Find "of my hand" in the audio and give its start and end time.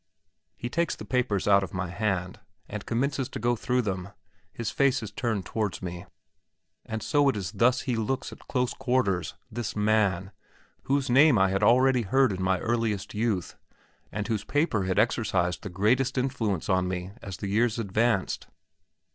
1.63-2.39